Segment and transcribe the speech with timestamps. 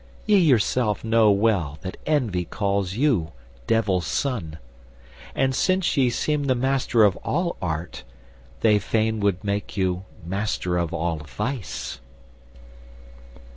[0.25, 3.33] ye yourself Know well that Envy calls you
[3.67, 4.57] Devil's son,
[5.35, 8.03] And since ye seem the Master of all Art,
[8.61, 11.99] They fain would make you Master of all vice."